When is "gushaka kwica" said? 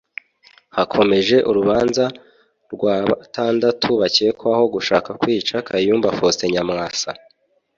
4.75-5.55